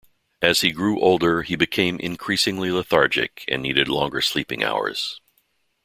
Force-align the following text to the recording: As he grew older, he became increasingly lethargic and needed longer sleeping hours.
As 0.41 0.61
he 0.61 0.71
grew 0.71 0.99
older, 0.99 1.43
he 1.43 1.55
became 1.55 1.99
increasingly 1.99 2.71
lethargic 2.71 3.45
and 3.47 3.61
needed 3.61 3.87
longer 3.87 4.19
sleeping 4.19 4.63
hours. 4.63 5.21